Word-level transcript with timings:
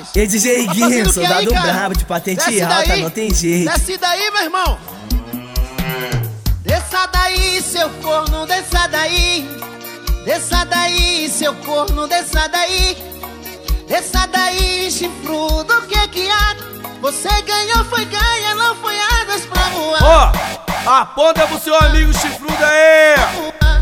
rapaz? 0.00 0.16
E 0.16 0.26
DJ 0.26 0.66
Tá 0.66 0.72
Guinho, 0.72 1.04
que 1.06 1.12
soldado 1.12 1.38
aí, 1.38 1.46
brabo, 1.46 1.96
de 1.96 2.04
patente 2.04 2.44
Desce 2.44 2.62
alta, 2.62 2.88
daí. 2.88 3.02
não 3.02 3.10
tem 3.10 3.34
jeito. 3.34 3.70
Desce 3.70 3.98
daí, 3.98 4.30
meu 4.30 4.42
irmão. 4.42 4.78
Desça 6.62 7.06
daí, 7.06 7.62
seu 7.62 7.88
corno, 8.02 8.46
desça 8.46 8.86
daí. 8.88 9.48
Desça 10.24 10.64
daí, 10.64 11.28
seu 11.28 11.54
corno, 11.54 12.06
desça 12.06 12.48
daí. 12.48 12.96
Desça 13.88 14.26
daí, 14.26 14.90
chifrudo, 14.90 15.74
o 15.78 15.82
que 15.82 16.08
que 16.08 16.30
há? 16.30 16.56
Você 17.00 17.28
ganhou, 17.42 17.84
foi 17.86 18.04
ganha, 18.04 18.54
não 18.54 18.76
foi 18.76 18.94
águas 19.00 19.46
pra 19.46 19.62
voar. 19.70 20.02
Ó, 20.86 20.90
aponta 21.00 21.46
pro 21.46 21.58
seu 21.58 21.74
amigo 21.74 22.12
chifrudo 22.12 22.62
aí. 22.64 23.16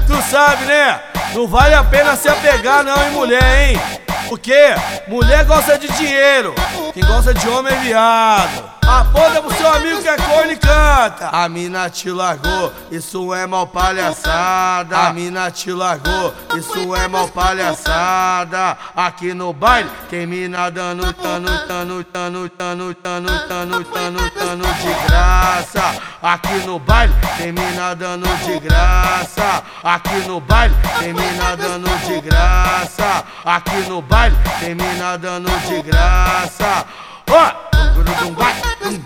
Tu 0.06 0.30
sabe, 0.30 0.64
né? 0.64 1.00
Não 1.34 1.46
vale 1.46 1.74
a 1.74 1.84
pena 1.84 2.16
se 2.16 2.28
apegar 2.28 2.82
não 2.84 3.06
em 3.06 3.10
mulher, 3.10 3.70
hein? 3.70 3.80
Porque 4.28 4.74
mulher 5.06 5.44
gosta 5.44 5.78
de 5.78 5.88
dinheiro. 5.88 6.54
Quem 6.92 7.04
gosta 7.04 7.32
de 7.32 7.48
homem 7.48 7.72
é 7.72 7.78
viado. 7.80 8.78
Aponta 8.88 9.42
pro 9.42 9.54
seu 9.54 9.70
amigo 9.70 10.00
que 10.00 10.08
é 10.08 10.16
corno 10.16 10.50
e 10.50 10.56
canta. 10.56 11.28
A 11.30 11.46
mina 11.46 11.90
te 11.90 12.10
largou, 12.10 12.72
isso 12.90 13.34
é 13.34 13.46
mal 13.46 13.66
palhaçada. 13.66 14.96
A 14.98 15.12
mina 15.12 15.50
te 15.50 15.70
largou, 15.70 16.32
isso 16.56 16.96
é 16.96 17.06
mal 17.06 17.28
palhaçada. 17.28 18.78
Aqui 18.96 19.34
no 19.34 19.52
baile, 19.52 19.90
tem 20.08 20.26
mina 20.26 20.70
dando 20.70 21.12
tano, 21.12 21.48
tano, 21.66 22.02
tano, 22.02 22.48
tano, 22.48 22.94
tano, 22.94 23.40
tano, 23.46 23.84
tano, 23.84 24.30
tano 24.30 24.64
de 24.64 25.06
graça. 25.06 26.02
Aqui 26.22 26.54
no 26.64 26.78
baile, 26.78 27.14
tem 27.36 27.52
mina 27.52 27.94
dando 27.94 28.26
de 28.44 28.58
graça. 28.58 29.62
Aqui 29.84 30.16
no 30.26 30.40
baile, 30.40 30.74
tem 30.98 31.12
mina 31.12 31.56
dando 31.56 31.90
de 32.06 32.20
graça. 32.22 32.67
Aqui 33.44 33.76
no 33.88 34.00
baile, 34.00 34.36
tem 34.60 34.74
mina 34.74 35.18
dando 35.18 35.50
de 35.66 35.82
graça. 35.82 36.86
Ó! 37.28 37.68
Vai, 38.36 38.54
dum. 38.82 39.02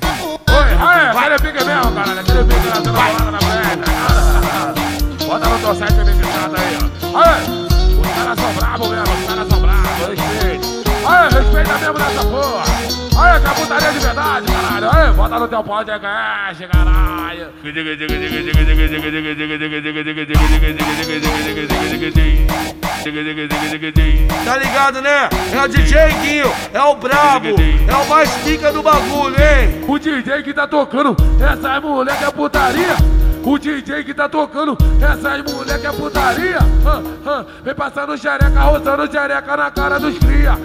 Oi, 0.52 0.68
aê, 0.78 1.08
aquele 1.08 1.38
pique 1.38 1.64
mesmo, 1.64 1.92
caralho. 1.92 2.20
Aquele 2.20 2.44
pique 2.44 2.66
lá, 2.66 2.74
sendo 2.74 2.92
bolada 2.92 3.30
na 3.30 3.38
frente. 3.38 3.90
Bota 5.26 5.48
no 5.48 5.58
teu 5.58 5.74
site 5.74 5.94
bem 5.94 6.14
fechado 6.16 6.54
aí, 6.56 6.78
ó. 6.82 7.18
Aê, 7.18 7.40
os 7.98 8.08
caras 8.14 8.38
são 8.38 8.52
bravos 8.52 8.88
mesmo, 8.88 9.14
os 9.14 9.26
caras 9.26 9.48
são 9.48 9.60
bravos, 9.60 10.08
respeito. 10.08 10.66
Aê, 11.06 11.28
respeita 11.28 11.78
mesmo 11.78 11.98
nessa 11.98 12.24
porra. 12.26 12.64
Aê, 13.24 13.40
que 13.40 13.46
é 13.46 13.50
putaria 13.54 13.92
de 13.92 13.98
verdade, 13.98 14.46
caralho. 14.52 14.90
Aê, 14.90 15.12
bota 15.12 15.38
no 15.38 15.48
teu 15.48 15.64
podcast, 15.64 16.66
caralho. 16.66 17.48
Tá 24.44 24.56
ligado, 24.56 25.00
né? 25.00 25.28
É 25.52 25.64
o 25.64 25.68
DJ 25.68 25.98
Guinho, 26.22 26.52
é 26.72 26.82
o 26.82 26.94
brabo, 26.96 27.48
é 27.48 27.94
o 27.96 28.08
mais 28.08 28.30
pica 28.44 28.72
do 28.72 28.82
bagulho, 28.82 29.34
hein? 29.36 29.84
O 29.88 29.98
DJ 29.98 30.42
que 30.42 30.52
tá 30.54 30.66
tocando, 30.66 31.16
essas 31.40 31.82
moleque 31.82 32.24
é 32.24 32.30
putaria. 32.30 32.96
O 33.44 33.58
DJ 33.58 34.04
que 34.04 34.14
tá 34.14 34.28
tocando, 34.28 34.78
essas 35.00 35.52
moleque 35.52 35.86
é 35.86 35.92
putaria. 35.92 36.58
Vem 37.64 37.74
passando 37.74 38.16
xereca, 38.16 38.60
roçando 38.60 39.10
xereca 39.10 39.56
na 39.56 39.70
cara 39.70 39.98
dos 39.98 40.18
cria. 40.18 40.58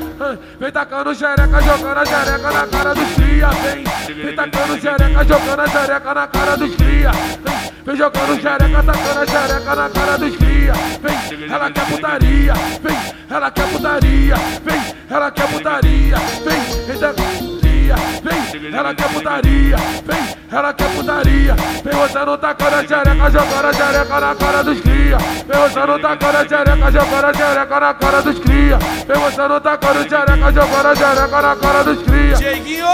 Vem 0.60 0.72
tacando 0.72 1.16
xereca, 1.16 1.62
jogando 1.62 1.98
a 1.98 2.06
xereca 2.06 2.52
na 2.52 2.68
cara 2.68 2.94
dos 2.94 3.14
cria. 3.16 3.48
Vem, 3.50 3.84
vem 4.14 4.36
tacando 4.36 4.80
xereca, 4.80 5.26
jogando 5.26 5.60
a 5.60 5.68
xereca 5.68 6.14
na 6.14 6.28
cara 6.28 6.56
dos 6.56 6.76
cria. 6.76 7.12
Vem, 7.12 7.67
vem 7.88 7.96
jogando 7.96 8.36
xereca, 8.42 8.84
tacando 8.84 9.20
a 9.20 9.26
xereca 9.26 9.76
na 9.76 9.90
cara 9.90 10.18
dos 10.18 10.36
cria. 10.36 10.74
Vem, 11.02 11.50
ela 11.50 11.72
quer 11.72 11.86
putaria. 11.86 12.54
Vem, 12.84 12.98
ela 13.30 13.52
quer 13.52 13.68
putaria. 13.70 14.36
Vem, 14.66 14.96
ela 15.10 15.32
quer 15.32 15.48
putaria. 15.48 16.18
Vem, 16.44 16.90
eita 16.90 17.14
putaria. 17.14 17.96
Vem, 18.24 18.76
ela 18.76 18.94
quer 18.94 19.10
putaria. 19.10 19.78
Vem, 20.06 20.38
ela 20.52 20.74
quer 20.74 20.90
putaria. 20.90 21.56
Vem 21.56 22.26
não 22.26 22.38
tacando 22.38 22.76
a 22.76 22.84
xereca, 22.84 23.31
jogando 23.31 23.66
a 23.66 23.74
xereca 23.74 24.20
na 24.20 24.36
cara 24.36 24.64
dos 24.64 24.81
cria. 24.81 25.18
Vem 25.18 25.88
não 25.88 26.00
tacando 26.00 26.38
a 26.38 26.47
xereca, 26.47 26.92
jogando 26.92 27.26
a 27.26 27.34
xereca 27.34 27.80
na 27.80 27.94
cara 27.94 28.22
dos 28.22 28.40
cria. 28.40 28.80
Vem 29.08 29.47
não 29.47 29.62
tacando 29.62 30.00
a 30.00 30.03
xereca, 30.03 30.52
jogando 30.52 30.88
a 30.88 30.96
xereca 30.96 31.42
na 31.42 31.56
cara 31.56 31.84
dos 31.84 32.03
cria. 32.03 32.36
DJ 32.36 32.59
Guinho, 32.59 32.86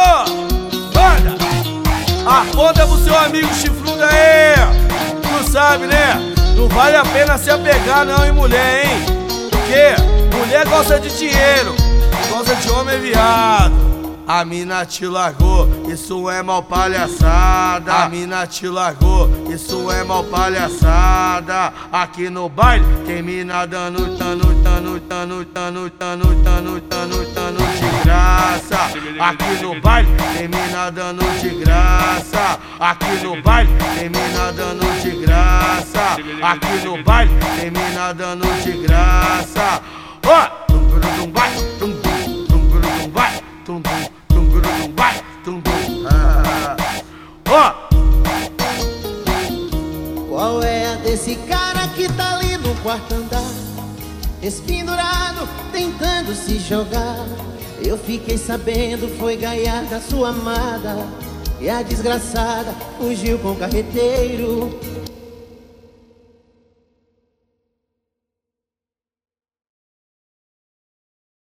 manda! 0.93 1.43
Aponta 2.25 2.85
pro 2.85 2.97
seu 2.97 3.17
amigo! 3.17 3.49
Tu 3.82 3.82
sabe, 5.53 5.85
né? 5.85 6.33
Não 6.57 6.67
vale 6.67 6.97
a 6.97 7.03
pena 7.03 7.37
se 7.37 7.51
apegar 7.51 8.03
não 8.03 8.25
em 8.25 8.31
mulher, 8.31 8.87
hein? 8.87 9.05
Porque 9.51 10.35
mulher 10.35 10.67
gosta 10.67 10.99
de 10.99 11.15
dinheiro, 11.15 11.75
gosta 12.31 12.55
de 12.55 12.71
homem 12.71 12.99
viado. 12.99 13.93
A 14.25 14.43
mina 14.43 14.83
te 14.83 15.05
largou, 15.05 15.69
isso 15.87 16.27
é 16.27 16.41
mal 16.41 16.63
palhaçada. 16.63 17.93
A 17.93 18.09
mina 18.09 18.47
te 18.47 18.67
largou, 18.67 19.29
isso 19.53 19.91
é 19.91 20.03
mal 20.03 20.23
palhaçada. 20.23 21.71
Aqui 21.91 22.31
no 22.31 22.49
baile 22.49 22.85
tem 23.05 23.21
mina 23.21 23.67
dando 23.67 24.17
tano, 24.17 24.63
tano, 24.63 24.99
tano, 25.01 25.45
tano, 25.45 25.89
tano, 25.91 26.35
tano, 26.41 26.81
tano, 26.81 27.25
tano 27.25 27.59
de 27.59 28.03
graça. 28.03 28.79
Aqui 29.19 29.61
no 29.61 29.79
baile 29.79 30.09
tem 30.35 30.47
mina 30.47 30.89
dando 30.89 31.23
de 31.39 31.49
graça. 31.63 32.22
Aqui 32.79 33.23
no 33.23 33.41
baile 33.41 33.71
tem 33.97 34.09
mina 34.09 34.51
dando 34.51 35.01
de 35.01 35.11
graça. 35.25 36.17
Aqui 36.41 36.85
no 36.85 37.03
baile 37.03 37.31
tem 37.59 37.71
mina 37.71 38.13
dando 38.13 38.45
de 38.63 38.71
graça. 38.85 39.81
Ó! 40.25 40.63
Qual 50.29 50.63
é 50.63 50.87
a 50.87 50.95
desse 50.95 51.35
cara 51.47 51.87
que 51.89 52.11
tá 52.11 52.35
ali 52.35 52.57
no 52.57 52.75
quarto 52.77 53.13
andar? 53.13 53.41
Espendurado, 54.41 55.47
tentando 55.71 56.33
se 56.33 56.59
jogar. 56.59 57.25
Eu 57.81 57.97
fiquei 57.97 58.37
sabendo, 58.37 59.07
foi 59.17 59.37
gaiar 59.37 59.83
da 59.85 60.01
sua 60.01 60.29
amada. 60.29 61.07
E 61.63 61.69
a 61.69 61.81
desgraçada 61.81 62.73
fugiu 62.97 63.39
com 63.39 63.51
o 63.51 63.55
carreteiro. 63.55 64.77